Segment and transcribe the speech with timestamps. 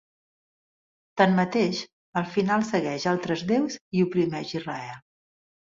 [1.21, 1.81] Tanmateix,
[2.23, 5.03] al final segueix altres déus i oprimeix Israel.